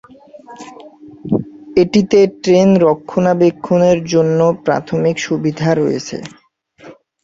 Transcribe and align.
এটিতে 1.81 2.19
ট্রেন 2.41 2.69
রক্ষণাবেক্ষণের 2.85 3.97
জন্য 4.13 4.39
প্রাথমিক 4.65 5.15
সুবিধা 5.27 5.69
রয়েছে। 5.73 6.17